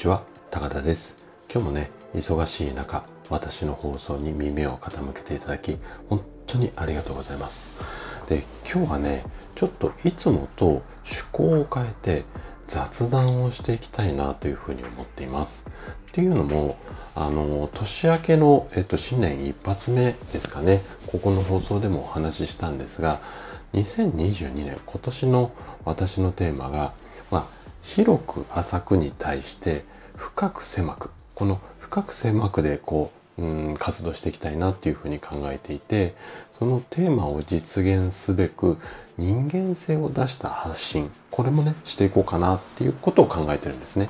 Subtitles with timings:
[0.00, 1.18] ちは高田です。
[1.52, 5.76] 今日もね忙しい中私の放送に耳を傾けていただき
[6.08, 8.26] 本当にありがとうございます。
[8.26, 9.22] で今日はね
[9.54, 12.24] ちょっといつもと趣向を変えて
[12.66, 15.66] 雑談をしていきたいなというふうに思っています。
[15.68, 16.78] っていうのも
[17.14, 23.20] あの年明けの、えっと、新年一発目ですかねここの放送でもお話ししたんですが
[23.74, 25.52] 2022年今年の
[25.84, 26.94] 私のテーマが、
[27.30, 29.84] まあ、広く浅くに対して
[30.16, 36.14] 深く狭くこの深く狭くでこう、うん、活動していきたいなっていうふうに考えていて
[36.52, 38.76] そのテーマを実現すべく
[39.16, 44.08] 人間性を出した発信これもねしていこうかなっていうことを考えてるんですね。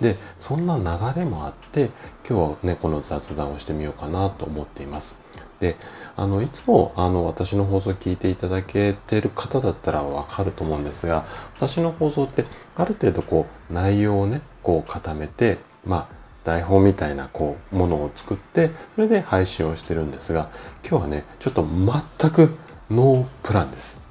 [0.00, 1.90] でそんな流れもあって
[2.28, 5.20] 今日はねこの雑談をしてみようかなと思っています。
[5.60, 5.76] で
[6.16, 11.24] あのいつもあの私の放送を聞いていただけてる方だったらわかると思うんですが
[11.56, 12.44] 私の放送って
[12.76, 20.50] ある程度こう内容をねこう固めてまあ台本みたいなこうものを作ってそれで配信をしてるんですが
[20.88, 22.56] 今日はねちょっと全く
[22.90, 24.02] ノープランです。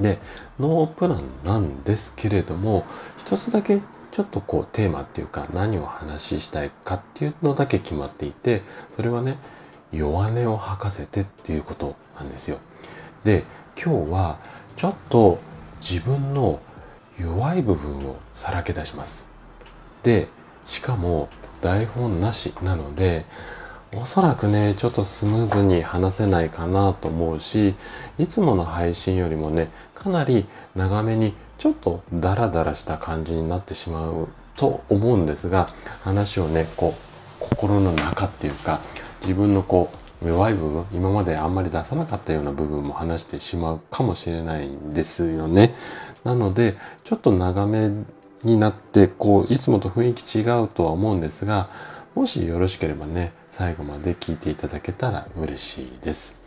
[0.00, 0.18] で
[0.58, 2.84] ノープランなんですけれども
[3.16, 8.62] 一つだけちょっとこうテーマっていうか何を話したいかっていうのだけ決まっていて
[8.96, 9.36] それはね
[9.96, 12.58] 弱音を吐かせてっていうことなんですよ。
[13.24, 13.44] で
[13.82, 14.38] 今日は
[14.76, 15.38] ちょっと
[15.80, 16.60] 自分の
[17.18, 19.28] 弱い部分をさらけ出します。
[20.02, 20.28] で
[20.64, 21.28] しかも
[21.60, 23.24] 台本なしなので
[23.96, 27.74] おそらくねちょっとスムーズに話せないかなと思うし
[28.18, 35.68] いつもの配信よりもねかなり長めにちょっとダラダラした感じになってしまうと思うんですが
[36.02, 36.92] 話をねこう
[37.40, 38.80] 心の中っていうか
[39.24, 39.90] 自分のこ
[40.22, 45.74] う弱い部分今まであんまり出さなかったような部分も話してしまうかもしれないんですよね。
[46.24, 47.90] なのでちょっと長め
[48.42, 51.68] になってこういつもと雰囲気違うとは思うんですが
[52.14, 56.42] もしよろしければね最後まで聞いていただけたら嬉しいです。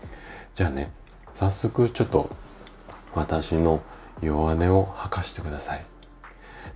[0.56, 0.92] じゃあね
[1.34, 2.30] 早速ちょっと
[3.14, 3.82] 私の
[4.22, 5.84] 弱音を吐かしてください。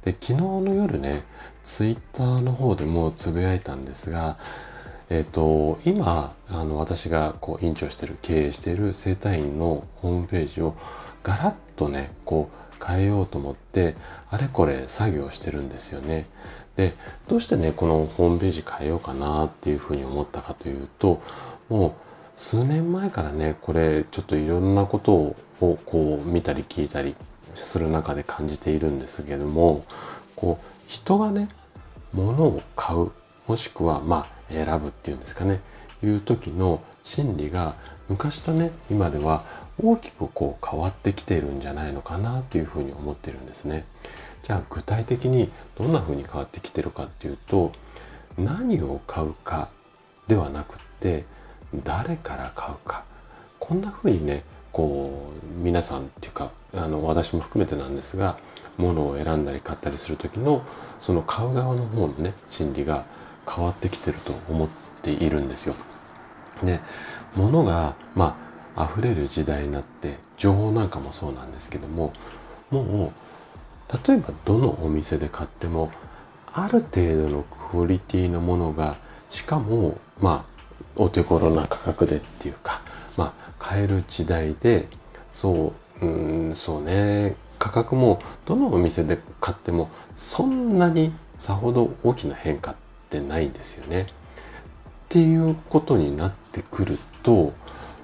[0.04, 1.26] で昨日の夜ね
[1.64, 4.38] ツイッターの方でもつぶやいたんですが
[5.12, 10.74] えっ、と、今、あの、私がこう、院長してる、経営してる生体院のホームページを
[11.22, 13.96] ガラッとね、こう、変えようと思って、
[14.30, 16.28] あれこれ作業してるんですよね。
[16.78, 16.94] で、
[17.28, 21.22] どうしてね、このホームページ変えようかなっていうふうに思ったかというと、
[21.68, 21.94] もう、
[22.38, 27.18] 数年前からね、これ、ちょっといろんなことを、こう、見たり聞いたり
[27.54, 29.84] する中で感じているんですけども、
[30.38, 31.50] こう、人がね、
[32.14, 33.12] 物を買う、
[33.52, 35.60] もしくは、まあ、選ぶっていうんですかね
[36.02, 37.76] いう時の心理が
[38.08, 39.44] 昔とね今では
[39.78, 43.84] 大きくこう変わってきているんじゃないのかなというふうに思ってるんですね。
[44.42, 47.74] じゃあ具体的にどんなふうに変わってきてるかっていうと
[48.38, 49.70] 何を買うか
[50.30, 51.26] ではなくって
[51.76, 53.04] 誰から買うか
[53.60, 58.38] こんなふうにねこう皆さんっていうかあの私も含めてなんですが
[58.78, 60.64] 物を選んだり買ったりする時の
[61.02, 63.04] その買う側の方のね心理が
[63.50, 64.70] 変わってきてると思っ
[65.02, 65.76] ているんですよ。
[66.64, 66.80] で、
[67.36, 68.38] 物が、ま
[68.76, 72.14] あ、溢れる時代になって、情報なんかもそうなんですけども、
[72.70, 75.92] もう、例えばどのお店で買っても、
[76.54, 78.96] ある程度のクオリティのものが、
[79.30, 80.52] しかも、まあ、
[80.96, 82.82] お手頃な価格でっていうか、
[83.18, 84.88] まあ、買える時代で、
[85.32, 92.76] そう、うん、そうね、価格もどのお店で買ってもそんなにさほど大きな変化っ
[93.12, 94.04] てないんですよね。
[94.04, 94.06] っ
[95.10, 97.54] ていうことになってくると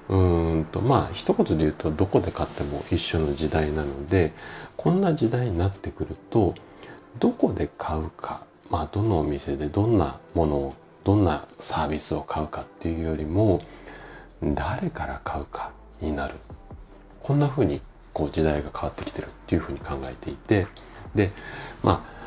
[0.08, 4.32] うんとまあ一言で言うとどこで買っても一緒の時代なので
[4.76, 6.54] こんな時代になってくると
[7.18, 10.74] どこで買うかまあどのお店でどんなものを
[11.04, 13.60] どんなサービスを買うかっていうよりも
[14.42, 16.34] 誰から買うかになる
[17.22, 17.80] こんな風に
[18.12, 20.66] こう時代が変わってきてるっていう風に考えていて
[21.14, 21.30] で
[21.82, 22.17] まあ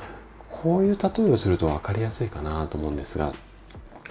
[0.62, 3.34] こういう例えをすると分かりやすいかなと思うんですが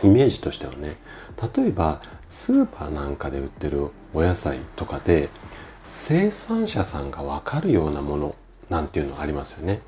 [0.02, 0.97] イメージとしてはね
[1.56, 5.29] 例えばスーパーなんかで売ってるお野菜とかで
[5.85, 8.35] 生産者さんが分かるようなもの
[8.69, 9.81] なんていうのありますよね。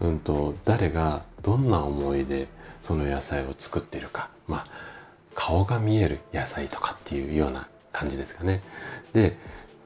[0.00, 2.48] うんと誰がどんな思いで
[2.82, 4.66] その野菜を作ってるかまあ
[5.34, 8.60] 顔が見える野菜とかっていうような感じですかね。
[9.12, 9.36] で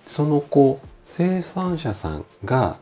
[0.06, 2.76] そのこう生産者さんが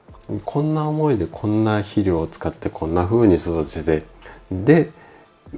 [0.44, 4.04] こんな思いでこんな肥料を使ってこんな風に育てて
[4.50, 4.90] で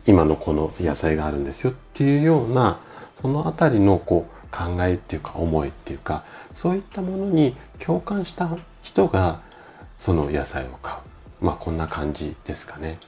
[0.06, 2.78] 今のこの野菜があるんですよっていうような
[3.14, 8.48] そのあたりのこう考えっていうか思いっていうかそういったものに共感した
[8.82, 9.40] 人が
[9.96, 11.44] その野菜を買う。
[11.44, 12.98] まあこんな感じですかね。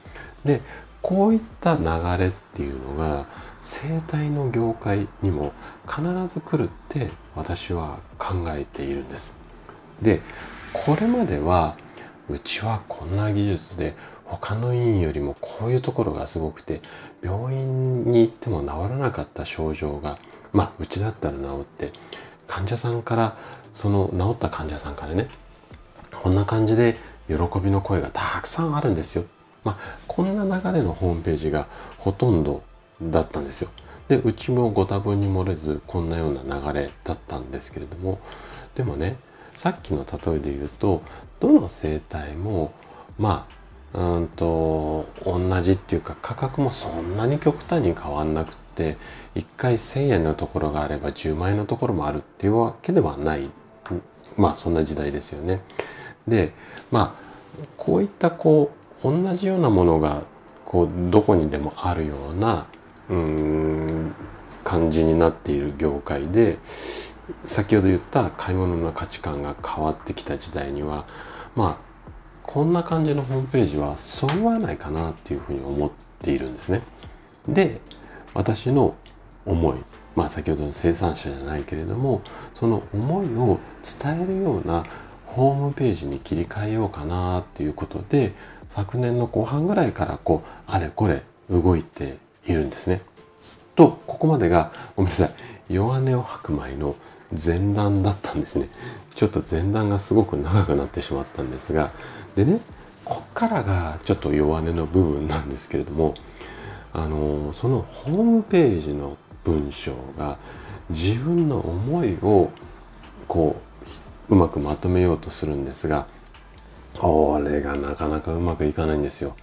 [0.45, 0.61] で
[1.01, 1.83] こういった流
[2.17, 3.25] れっていうのが
[3.61, 5.53] 生態の業界にも
[5.87, 9.35] 必ず来るって私は考えているんです。
[10.01, 10.19] で
[10.73, 11.75] これまでは
[12.29, 13.93] うちはこんな技術で
[14.25, 16.81] 他の院よりもこういうところがすごくて
[17.21, 20.17] 病院に行っても治らなかった症状が
[20.53, 21.91] まあうちだったら治って
[22.47, 23.37] 患者さんから
[23.71, 25.27] その治った患者さんからね
[26.23, 26.95] こんな感じで
[27.27, 29.25] 喜びの声がたくさんあるんですよ。
[29.63, 29.77] まあ、
[30.07, 31.67] こんな流れのホームページが
[31.97, 32.63] ほとんど
[33.01, 33.69] だったんですよ。
[34.07, 38.19] で、うちもご多分に漏れずこんなような流れだったんですけれども、
[38.75, 39.17] でもね、
[39.53, 41.01] さっきの例えで言うと、
[41.39, 42.73] どの生態も、
[43.17, 43.61] まあ、
[43.93, 48.95] うんと、同じっていうか価格もそんなに極端に変わんなくって、
[49.35, 53.49] 1回1000円のところがあれば10万円のところもあるっていうわけではない。
[54.37, 55.61] まあそんな時代ですよね。
[56.27, 56.53] で、
[56.91, 58.71] まあ、こういったこ
[59.03, 60.23] う、同じようなものが、
[60.65, 62.65] こう、どこにでもあるような、
[63.09, 64.13] うん、
[64.63, 66.59] 感じになっている業界で、
[67.45, 71.05] 先ほど言った買い物の価値観が変わってきた時代には、
[71.55, 71.91] まあ、
[72.43, 75.91] こんな感じのホームページはそぐわないかなっていうふうに思っ
[76.21, 76.81] ているんですね。
[77.47, 77.79] で、
[78.33, 78.95] 私の
[79.45, 79.77] 思い、
[80.15, 82.21] まあ先ほどの生産者じゃないけれども、
[82.53, 83.59] その思いを
[84.01, 84.83] 伝えるような
[85.25, 88.33] ホームページに切り替えようかなっていうことで、
[88.67, 93.01] 昨年の後半ぐらいからこう、あれこれ動いているんですね。
[93.75, 95.27] と、ここまでが、ごめんなさ
[95.69, 96.95] い、弱音を吐く前の
[97.31, 98.69] 前段だったんですね。
[99.15, 101.91] ちょっと前段がすごく長くなってしまったんですが、
[102.35, 102.59] でね、
[103.03, 106.15] こっからがちょっと弱音の部分なんですけれども、
[106.93, 110.37] あの、そのホームページの文章が
[110.89, 112.51] 自分の思いを
[113.27, 113.61] こ
[114.29, 116.05] ううまくまとめようとするんですが
[116.99, 119.35] これがなかなかうまくいかないんですよ。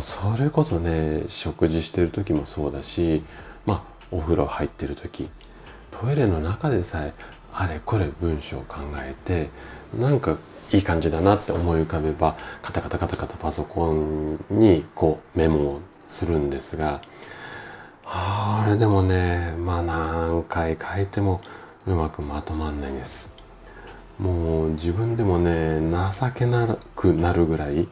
[0.00, 3.22] それこそね食事してる時もそうだし
[3.64, 5.28] まあお風呂入ってる時
[6.00, 7.12] トイレの中でさえ
[7.52, 9.50] あれこれ文章を考えて
[9.98, 10.36] なんか
[10.72, 17.00] いい感じだなって思い浮かべばカタカタカタカタパソコンにこうメモをするんですが
[18.12, 21.40] あれでもね、まあ何回書いても
[21.86, 23.36] うまくまとまんないです。
[24.18, 27.86] もう自分でもね、情けなくなるぐらい。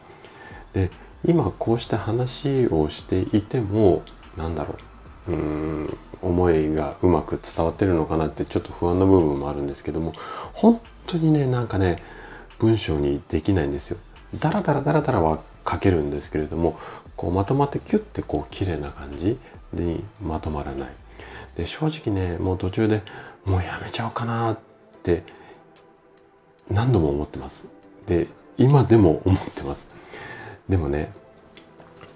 [0.73, 0.91] で、
[1.25, 4.03] 今こうして話をしていても、
[4.37, 4.88] なんだろう、
[5.29, 10.13] うん、思いがうまく伝わってるのかなってちょっと不安な部分もあるんですけども、
[10.55, 12.03] 本当にね、なんかね、
[12.59, 13.99] 文章にできないんですよ。
[14.41, 15.39] ダラダラダラダラは
[15.69, 16.79] 書けるんですけれども、
[17.17, 19.39] こうまとまってキュッてこう綺麗な感じ。
[19.73, 20.89] にまとまらない。
[21.57, 23.03] で、正直ね、もう途中で
[23.45, 24.59] もうやめちゃおうかなっ
[25.03, 25.23] て
[26.71, 27.73] 何度も思ってます。
[28.07, 29.89] で、今でも思ってます。
[30.69, 31.13] でもね、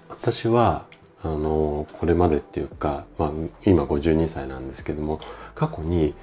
[0.09, 0.85] 私は、
[1.23, 3.31] あの、これまでっていうか、まあ、
[3.65, 5.17] 今52歳なんですけども、
[5.55, 6.13] 過去に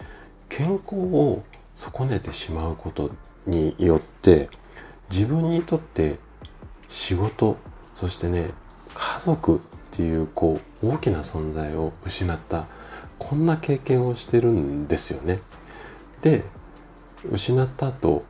[0.48, 1.42] 健康を
[1.74, 3.10] 損ねてしまうこと
[3.46, 4.48] によって、
[5.10, 6.18] 自分にとって
[6.86, 7.56] 仕事、
[7.94, 8.50] そしてね、
[8.94, 9.60] 家族っ
[9.92, 12.66] ていうこう大きな存在を失った
[13.18, 15.40] こんな経験をしてるんですよね。
[16.22, 16.44] で
[17.30, 18.24] 失った後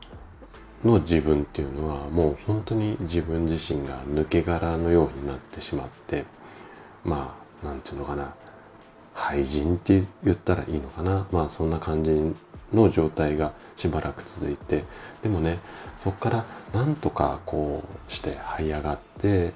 [0.83, 6.25] の自分っていうのはもう本当に自分自身が抜け殻のようになってしまって
[7.03, 8.33] まあなんていうのかな。
[9.13, 11.27] 廃人って言ったらいいのかな。
[11.31, 12.33] まあそんな感じ
[12.73, 14.85] の状態がしばらく続いて。
[15.21, 15.59] でもね
[15.99, 19.53] そこからなんとかこうして這い上がって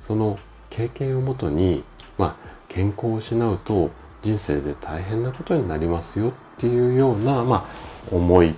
[0.00, 0.38] その
[0.70, 1.82] 経験をもとに、
[2.18, 2.36] まあ、
[2.68, 3.90] 健康を失うと
[4.22, 7.64] 人生で大変なことになりますよっていうような、まあ、
[8.14, 8.54] 思い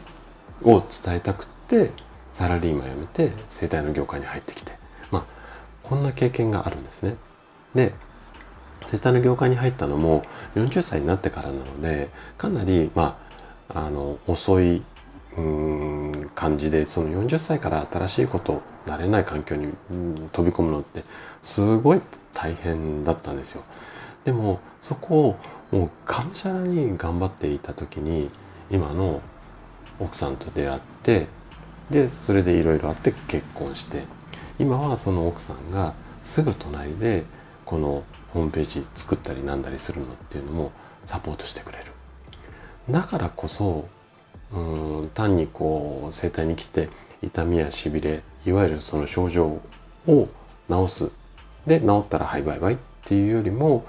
[0.63, 1.91] を伝えたくって
[2.33, 4.73] サラリーマン辞めて生態の業界に入ってきて、
[5.11, 5.25] まあ、
[5.83, 7.17] こんな経験があるんですね。
[7.75, 7.93] で
[8.87, 13.19] 生態の業界に入ったのも40歳になってからなのでかなり、ま
[13.69, 14.83] あ、あの遅い
[15.37, 19.73] うん感じでその40歳から新しいこと慣れない環境に
[20.33, 21.03] 飛び込むのって
[21.41, 22.01] すごい
[22.35, 23.63] 大変だったんですよ。
[24.25, 25.39] でもそこを
[25.71, 28.31] もうがむしゃらに頑張っていた時に
[28.71, 29.23] 今の
[29.99, 31.27] 奥さんと出会って
[31.91, 34.03] でそれでいろいろあって結婚して
[34.59, 37.25] 今はその奥さんがすぐ隣で
[37.65, 40.73] このホームページ作ったりなんだりするのっていうのも
[41.07, 41.85] サポートしてくれる。
[42.89, 43.89] だからこそ
[44.53, 46.89] うん単にこう整体に来て
[47.23, 49.61] 痛みやしびれいわゆるその症状
[50.07, 50.29] を
[50.69, 51.13] 治す
[51.67, 53.85] で治ったらはいバイバイっていうよりも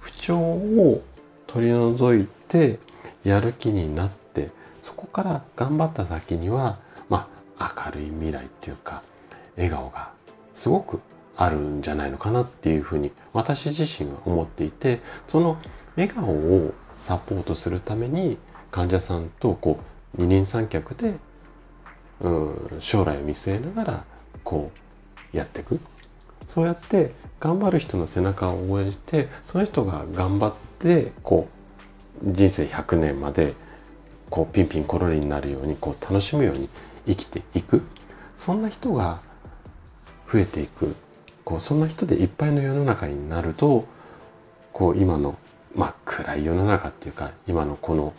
[0.00, 1.02] 不調を
[1.46, 2.78] 取り除いて
[3.24, 9.02] やる気になってそこから頑張った先にはまあ明るい未来っていうか
[9.56, 10.12] 笑顔が
[10.52, 11.00] すごく
[11.36, 15.58] あるんじゃないのかなっていうふうに私自身は思っていてその
[15.96, 18.38] 笑顔をサポートするために
[18.70, 19.80] 患者さんとこ
[20.16, 21.14] う二人三脚で
[22.20, 24.04] うん将来を見据えながら
[24.42, 24.70] こ
[25.32, 25.80] うやっていく。
[26.46, 31.48] そうやって頑張る人の背中を応援してその人が頑張ってこ
[32.22, 33.54] う人生100年まで
[34.30, 36.68] こうピンピンコロリになるようにこう楽しむように
[37.06, 37.82] 生きていく。
[38.36, 39.20] そんな人が
[40.30, 40.94] 増えていく。
[41.44, 43.86] こうそんな人でいっぱいの世の中になると
[44.72, 45.36] こう今の
[45.74, 48.14] まあ暗い世の中っていうか今のこの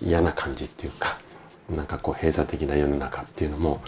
[0.00, 1.18] 嫌な感じっていうか
[1.68, 3.80] なんかこう閉鎖的な世の中っていうのも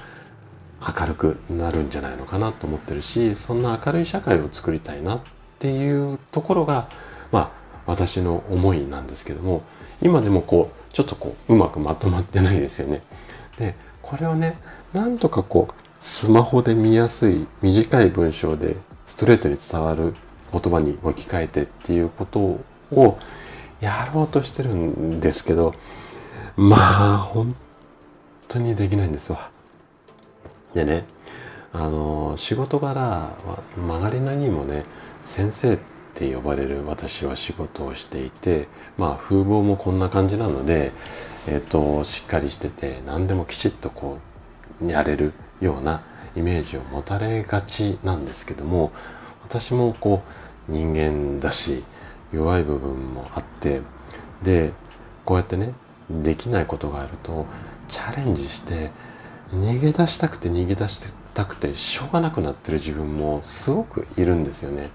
[0.80, 5.20] 明るくなるんじゃないのかなと思ってるしそんな明るい社会を作りたいなっ
[5.58, 6.88] ていうところが
[7.30, 7.50] まあ
[7.86, 9.62] 私の思いなんですけども
[10.02, 13.02] 今でもこうちょっとこううまくまとまってないですよね。
[13.58, 14.56] でこれをね
[14.92, 20.16] なんとかこうスマホで見やすい短い文章でストレートに伝わる
[20.50, 23.18] 言葉に置き換えてっていうことを
[23.80, 25.72] やろうとしてるんですけど
[26.56, 27.54] まあ本
[28.48, 29.48] 当にできないんですわ。
[30.74, 31.04] でね
[31.72, 34.82] あの仕事柄は曲がりなりにもね
[35.20, 35.78] 先生っ
[36.14, 38.66] て呼ばれる私は仕事をしていて
[38.98, 40.90] まあ風貌もこんな感じなので、
[41.48, 44.18] えっ、としっかりしてて何でもきちっとこ
[44.82, 45.32] うやれる
[45.62, 46.02] ような
[46.36, 48.90] イメージを持たれがちなんですけども
[49.42, 50.22] 私もこ
[50.68, 51.84] う人間だし
[52.32, 53.82] 弱い部分もあって
[54.42, 54.72] で
[55.24, 55.72] こうやってね
[56.10, 57.46] できないことがあると
[57.88, 58.90] チャレンジして
[59.50, 61.02] 逃げ出したくて逃げ出し
[61.34, 64.90] たくてしょうがなくなってる自分もすごくいるんですよね。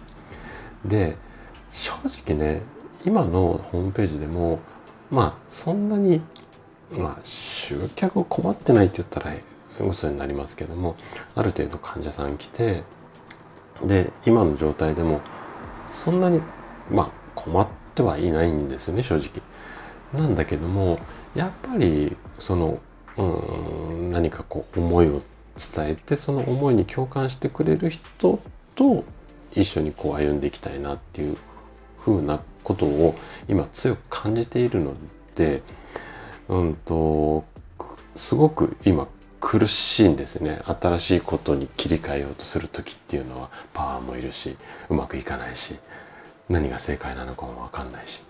[0.85, 1.15] で
[1.69, 1.93] 正
[2.25, 2.61] 直ね
[3.05, 4.59] 今のホームページでも
[5.11, 6.21] まあそんなに
[6.91, 9.31] まあ集客を困ってないって言ったら
[9.83, 10.95] 嘘になりますけども
[11.35, 12.83] ある程度患者さん来て
[13.83, 15.21] で今の状態でも
[15.85, 16.41] そんなに
[16.89, 19.41] まあ困ってはいないんですよね正直。
[20.13, 20.99] なんだけども
[21.35, 22.79] やっぱりその
[23.17, 25.21] うん何かこう思いを
[25.57, 28.39] 伝えてその思いに共感してくれる人
[28.75, 29.03] と
[29.53, 31.37] 一緒にこう歩んでいきたいなっていう
[31.99, 33.15] ふうなことを
[33.47, 34.93] 今強く感じているの
[35.35, 35.61] で
[36.47, 37.43] うんと
[38.15, 39.07] すごく今
[39.39, 40.61] 苦しいんですね。
[40.65, 44.57] 新しいことに切り替えようとする時っていうのはパワーもいるし
[44.89, 45.75] うまくいかないし
[46.49, 48.23] 何が正解なのかもわかんないし。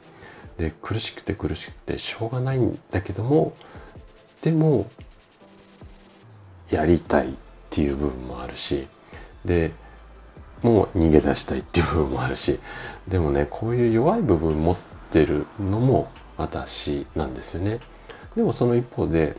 [0.58, 3.54] で苦しくて苦しくてしょうがないんだけども
[4.42, 4.90] でも
[6.72, 7.34] やりたいっ
[7.70, 8.88] ていう部分もあるし
[9.46, 9.72] で
[10.64, 12.60] もう逃げ出したいっていう部分もあるし
[13.08, 14.78] でもねこういう弱い部分持っ
[15.12, 17.80] てるのも私なんですよね。
[18.36, 19.36] でもその一方で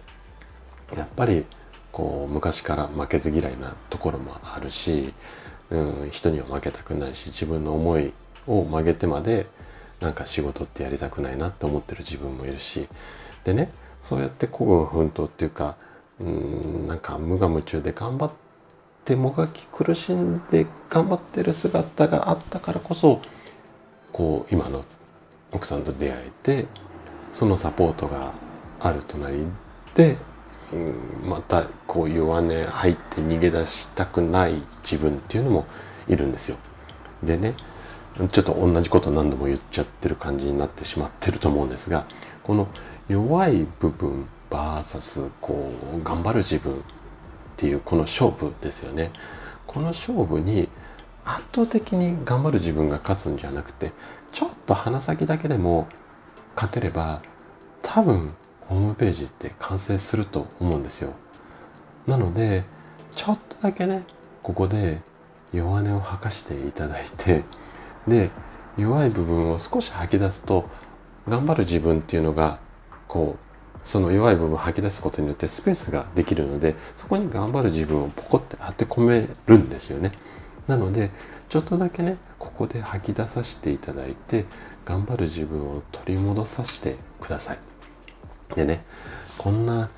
[0.97, 1.45] やっぱり
[1.99, 5.12] こう昔から負けず嫌いなところもあるし、
[5.71, 8.12] うん、人には負けたくないし自分の思い
[8.47, 9.47] を曲げてまで
[9.99, 12.88] なんか仕事ってやりたくないなって思ってる自分もいるし。
[13.43, 15.75] でねそうやって孤軍奮闘っていうか
[16.21, 18.31] うんなんか無我夢中で頑張っ
[19.05, 23.21] てもがき苦しんで頑張ってる姿があったからこそ
[24.12, 24.85] こう今の
[25.50, 26.67] 奥さんと出会えて
[27.33, 28.35] そのサポートが
[28.78, 29.47] ある隣
[29.97, 30.17] で、
[30.73, 35.67] うん、またこう弱音入って逃げ出したくない自分っていうのも
[36.09, 36.59] いるんですよ。
[37.23, 37.55] でね
[38.31, 42.05] ちょっと同じこと何度も言っちゃってる感じになってしまってると思うんですが
[42.43, 42.69] この
[43.09, 46.77] 弱い部分 VS こう頑張る自分っ
[47.57, 49.11] ていうこの勝負ですよね
[49.67, 50.69] この勝負に
[51.25, 53.93] 圧倒的に頑張る自分が勝つんじゃなくて
[54.33, 55.89] ちょっと鼻先だけでも
[56.55, 57.23] 勝てれば
[57.83, 58.35] 多分
[58.69, 61.15] ホームページって完成すると思うんですよ。
[62.07, 62.65] なので
[63.11, 64.05] ちょっとだけね
[64.43, 65.01] ここで
[65.53, 67.45] 弱音を吐かしていただいて
[68.07, 68.31] で
[68.77, 70.69] 弱い部分を少し吐き出すと
[71.27, 72.59] 頑張る自分っていうのが
[73.07, 73.49] こう
[73.85, 80.13] その弱い部分を吐き出すことによってスペースができるのでそこに頑張る自分をポコって当て込めるんですよね。
[80.67, 81.11] なので
[81.49, 84.45] ちょっとだけねここで吐き出させていただいて
[84.85, 87.68] 頑張る自分を取り戻させてください。
[88.55, 88.85] でね
[89.37, 89.90] こんな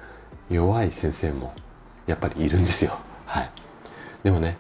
[0.50, 1.54] 弱い先生も
[2.07, 2.92] やっぱりいるんですよ
[3.26, 3.50] はい
[4.23, 4.59] でもね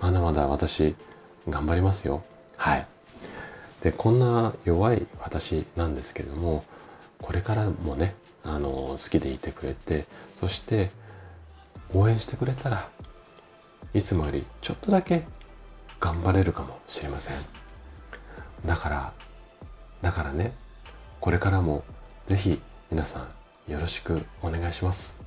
[0.00, 0.94] まだまだ私
[1.48, 2.22] 頑張りますよ
[2.58, 2.86] はい。
[3.82, 6.64] で、こんな弱い私なんですけれども、
[7.22, 8.14] これからもね、
[8.44, 10.06] あの、好きでいてくれて、
[10.38, 10.90] そして
[11.94, 12.88] 応援してくれたら
[13.94, 15.24] いつもよりちょっとだけ
[16.00, 17.36] 頑張れるかもしれません。
[18.66, 19.12] だから、
[20.02, 20.52] だからね、
[21.20, 21.84] これからも
[22.26, 23.28] ぜひ皆さ
[23.68, 25.20] んよろしくお願いします。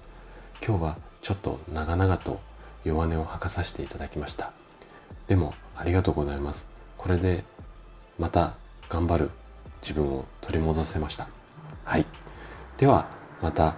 [0.65, 2.39] 今日はちょっと長々と
[2.83, 4.51] 弱音を吐かさせていただきました。
[5.27, 6.65] でもありがとうございます。
[6.97, 7.43] これで
[8.17, 8.55] また
[8.89, 9.29] 頑張る
[9.83, 11.27] 自分を取り戻せました。
[11.83, 12.05] はい。
[12.79, 13.05] では
[13.43, 13.75] また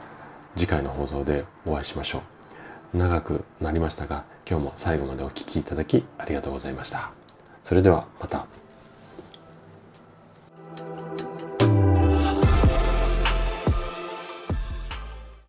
[0.55, 2.23] 次回の放送でお会いしましょ
[2.93, 2.97] う。
[2.97, 7.11] 長くなりましたが今日も最後までお聴きいただきありがとうございました。
[7.65, 8.47] それではまた。